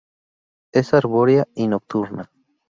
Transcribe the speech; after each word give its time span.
Es 0.73 0.95
arbórea 0.95 1.47
y 1.53 1.67
nocturna. 1.67 2.31